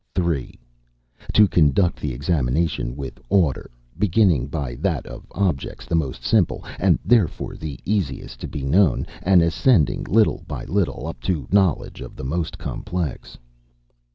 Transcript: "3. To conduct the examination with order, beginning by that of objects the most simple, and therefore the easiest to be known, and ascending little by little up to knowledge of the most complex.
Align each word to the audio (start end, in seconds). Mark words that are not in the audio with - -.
"3. 0.15 0.59
To 1.31 1.47
conduct 1.47 1.99
the 1.99 2.11
examination 2.11 2.95
with 2.95 3.19
order, 3.29 3.69
beginning 3.99 4.47
by 4.47 4.73
that 4.81 5.05
of 5.05 5.27
objects 5.29 5.85
the 5.85 5.93
most 5.93 6.23
simple, 6.23 6.65
and 6.79 6.97
therefore 7.05 7.55
the 7.55 7.79
easiest 7.85 8.39
to 8.39 8.47
be 8.47 8.63
known, 8.63 9.05
and 9.21 9.43
ascending 9.43 10.05
little 10.05 10.43
by 10.47 10.65
little 10.65 11.05
up 11.05 11.19
to 11.21 11.47
knowledge 11.51 12.01
of 12.01 12.15
the 12.15 12.25
most 12.25 12.57
complex. 12.57 13.37